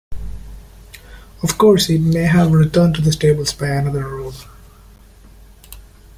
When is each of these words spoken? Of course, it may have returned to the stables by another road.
Of 1.43 1.59
course, 1.59 1.87
it 1.91 2.01
may 2.01 2.23
have 2.23 2.51
returned 2.53 2.95
to 2.95 3.01
the 3.01 3.11
stables 3.11 3.53
by 3.53 3.67
another 3.67 4.07
road. 4.09 4.33